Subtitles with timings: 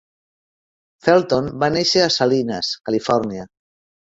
[1.07, 3.47] Felton va néixer a Salinas, Califòrnia.